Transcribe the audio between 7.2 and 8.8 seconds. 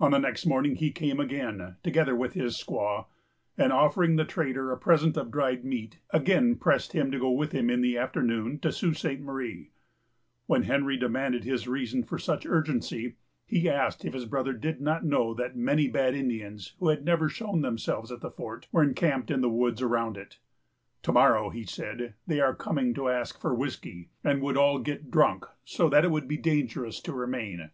go with him, in the afternoon, to the